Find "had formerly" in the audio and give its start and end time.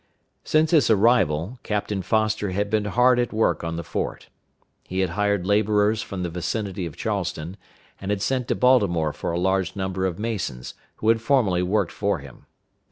11.09-11.61